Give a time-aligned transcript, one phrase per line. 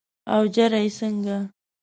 [0.35, 1.37] اوجره یې څنګه؟